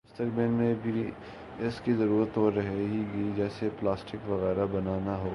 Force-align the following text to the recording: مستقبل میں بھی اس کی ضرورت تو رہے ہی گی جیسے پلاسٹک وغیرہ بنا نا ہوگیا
مستقبل 0.11 0.47
میں 0.47 0.73
بھی 0.81 1.03
اس 1.59 1.79
کی 1.81 1.93
ضرورت 1.93 2.33
تو 2.35 2.49
رہے 2.51 2.83
ہی 2.85 3.03
گی 3.13 3.29
جیسے 3.35 3.69
پلاسٹک 3.79 4.29
وغیرہ 4.29 4.65
بنا 4.71 4.97
نا 5.05 5.17
ہوگیا 5.17 5.29